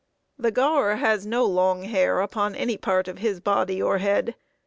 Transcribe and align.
The 0.39 0.49
gaur 0.49 0.95
has 0.95 1.27
no 1.27 1.45
long 1.45 1.83
hair 1.83 2.21
upon 2.21 2.55
any 2.55 2.75
part 2.75 3.07
of 3.07 3.19
his 3.19 3.39
body 3.39 3.79
or 3.79 3.99
head. 3.99 4.33